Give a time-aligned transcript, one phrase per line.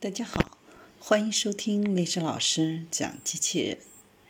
[0.00, 0.56] 大家好，
[1.00, 3.78] 欢迎收听历史老师讲机器人。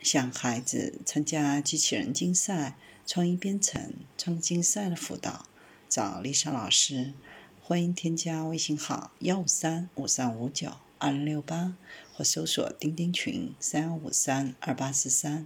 [0.01, 5.45] 想孩子参加机器人竞赛、创意编程、创意竞赛的辅导，
[5.87, 7.13] 找丽莎老师。
[7.61, 11.75] 欢迎添加微信号幺五三五三五九二零六八，
[12.15, 15.45] 或搜索钉钉群三幺五三二八四三。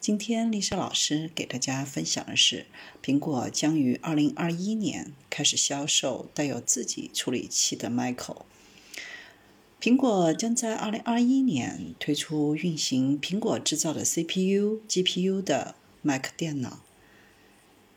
[0.00, 2.66] 今天丽莎老师给大家分享的是，
[3.00, 8.42] 苹果将于二零二一年开始销售带有自己处理器的 Michael。
[9.82, 16.84] 苹果将在二零二一年推出运行苹果制造的 CPU、GPU 的 Mac 电脑。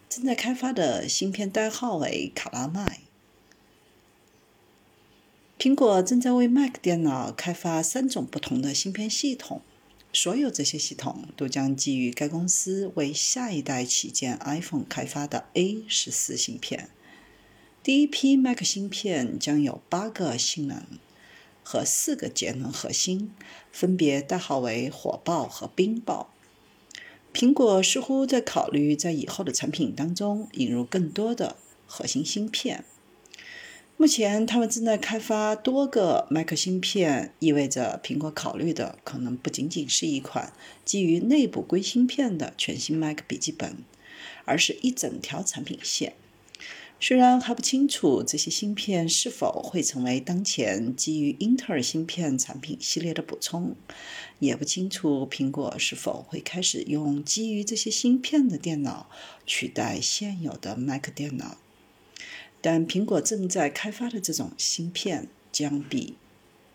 [0.10, 3.02] 正在开发的芯片代号为卡拉麦。
[5.60, 9.62] 苹果正在为 Mac 电脑开发三种不同的芯片系统，
[10.12, 16.90] 所有这些系统都将基于该公司为下一代旗舰 iPhone 开发的 A 十四芯片。
[17.84, 20.84] 第一批 Mac 芯片将有八个性能。
[21.66, 23.32] 和四个节能核心，
[23.72, 26.32] 分别代号为火爆和冰爆。
[27.34, 32.86] 苹果似乎在考虑在以后的产品当中引入更多的核心芯片。
[33.98, 43.78] 目前，他们正在开发多个 Mac 芯片，意味着苹果考虑的可能不仅仅是一款基于内部硅芯片的全新 Mac 笔记本，
[44.44, 46.14] 而是一整条产品线。
[47.08, 53.76] 虽然还不清楚这些芯片是否会成为当前基于英特尔芯片产品系列的补充，
[54.40, 59.08] 也不清楚苹果是否会开始用基于这些芯片的电脑
[59.46, 61.60] 取代现有的 Mac 电脑，
[62.60, 66.16] 但苹果正在开发的这种芯片将比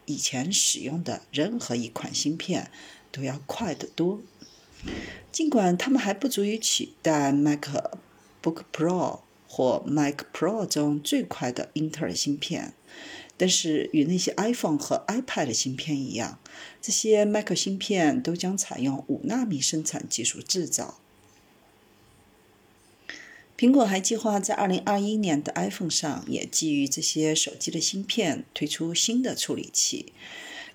[0.07, 2.71] 以前使用的任何一款芯片
[3.11, 4.21] 都要快得多。
[5.33, 9.23] 尽管它们还不足以取代 MacBook Pro。
[9.53, 12.73] 或 Mac Pro 中最快的英特尔芯片，
[13.37, 16.39] 但是与那些 iPhone 和 iPad 芯片一样，
[16.81, 21.01] 这些 Mac 芯片都将采用五纳米生产技术制造。
[23.59, 30.13] 苹果还计划在2021年的 iPhone 上也基于这些手机的芯片推出新的处理器，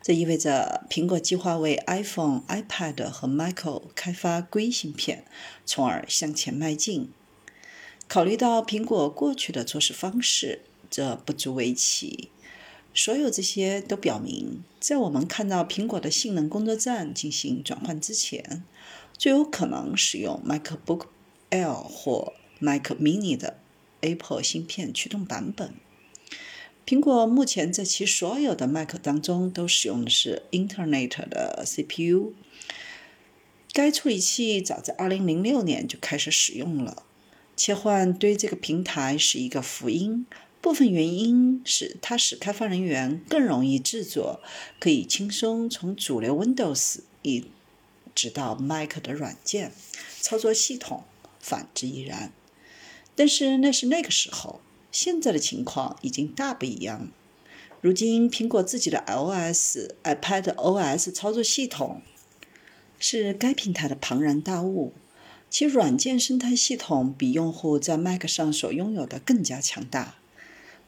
[0.04, 5.24] 这意味着苹果计划为 iPhone、iPad 和 Mac 开发硅芯片，
[5.66, 7.10] 从而向前迈进。
[8.08, 12.30] 考虑到苹果过去的做事方式，这不足为奇。
[12.94, 18.64] 所有这些都表明，在我们看到苹果的性能工作站进行转换之前，
[19.18, 21.08] 最有可能使用 MacBook
[21.50, 23.60] Air 或 Mac Mini 的
[24.00, 25.74] Apple 芯片驱动版本。
[26.86, 32.34] 苹果目前在其所有的 Mac 当中都使用的是 Internet 的 CPU。
[33.74, 37.04] 该处理器早在2006年就开始使用了。
[37.56, 40.26] 切换对这个平台是一个福音。
[40.62, 44.42] 部分原因是它使开发人员更容易制作，
[44.80, 47.46] 可以轻松从主流 Windows 一
[48.16, 49.72] 直到 Mac 的软件
[50.20, 51.04] 操作系统，
[51.40, 52.32] 反之亦然。
[53.16, 54.60] 但是那是那个时候，
[54.92, 57.10] 现在的情况已经大不一样。
[57.82, 62.02] 如今，苹果自己的 iOS、iPadOS 操作系统
[62.98, 64.94] 是该平台的庞然大物。
[65.58, 70.16] 其软件生态系统比用户在 Mac 上所拥有的更加强大。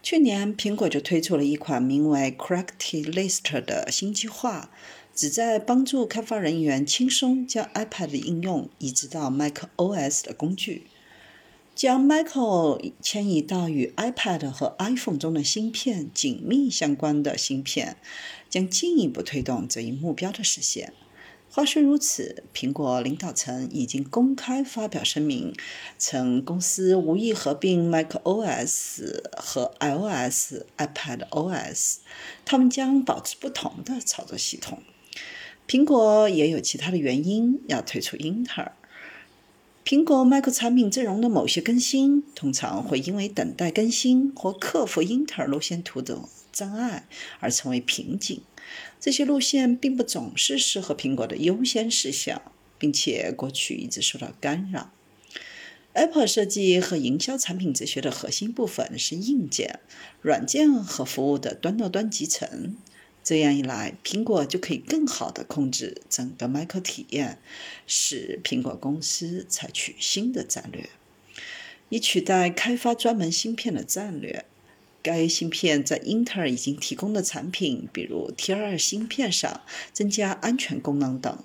[0.04, 4.70] 去年，苹果就推出了一款名为 Correctlist 的新计划，
[5.16, 10.88] 旨在帮助开发人员轻松将 iPad 应用移植到 macOS 的工具。
[11.74, 12.28] 将 Mac
[13.02, 17.96] 迁移到与 iPad 和 iPhone 中的芯片紧密相关的芯片，
[18.50, 20.92] 将进一步推动这一目标的实现。
[21.58, 25.56] 话虽如此，苹果领导层已经公开发表声明，
[25.98, 31.96] 称公司无意合并 macOS 和 iOS、iPadOS，
[32.46, 34.84] 他们将保持不同的操作系统。
[35.68, 38.74] 苹果也有其他的原因要退出英特尔。
[39.84, 46.20] 苹果 Mac 产品阵容的某些更新，通常会因为等待更新或克服英特尔路线图的
[46.54, 47.08] 障碍
[47.40, 48.44] 而成为瓶颈。
[49.00, 52.42] 这些路线并不总是适合苹果的优先事项，
[52.78, 54.92] 并且过去一直受到干扰。
[55.94, 59.80] Apple 设计和营销产品哲学的核心部分是硬件、
[60.22, 62.78] 软件和服务的端到端集成。
[63.24, 67.40] 这样一来，苹果就可以更好地控制整个 Mac 体验，
[67.86, 70.90] 使苹果公司采取新的战略，
[71.90, 74.46] 以取代开发专门芯片的战略。
[75.08, 79.62] 该芯片在英特尔已经提供的产品，比如 T2 芯片上
[79.94, 81.44] 增加安全功能等，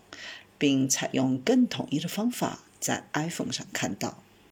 [0.58, 4.20] 并采用更统一的方法在 iPhone 上看到。